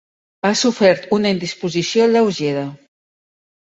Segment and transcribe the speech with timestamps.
[0.47, 2.69] Ha sofert una indisposició lleugera.